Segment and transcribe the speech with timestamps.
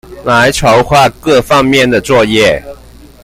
[0.25, 2.63] 來籌畫各方面的作業